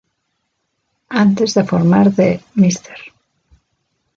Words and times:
Antes 1.25 1.53
de 1.57 1.63
formar 1.71 2.07
The 2.17 2.29
Mr. 2.61 2.99